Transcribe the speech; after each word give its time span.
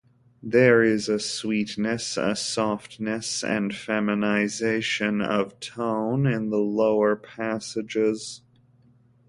There 0.41 0.81
is 0.81 1.07
a 1.09 1.19
sweetness, 1.19 2.17
a 2.17 2.35
softness, 2.35 3.43
and 3.43 3.71
feminization 3.71 5.21
of 5.21 5.59
tone, 5.59 6.25
in 6.25 6.49
the 6.49 6.57
lower 6.57 7.15
passages. 7.15 8.41